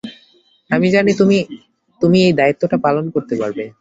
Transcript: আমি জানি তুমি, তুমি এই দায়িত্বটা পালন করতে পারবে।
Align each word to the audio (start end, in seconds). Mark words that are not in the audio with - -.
আমি 0.69 0.87
জানি 0.89 1.11
তুমি, 1.13 1.37
তুমি 2.01 2.17
এই 2.23 2.33
দায়িত্বটা 2.33 2.77
পালন 2.77 3.05
করতে 3.09 3.33
পারবে। 3.35 3.63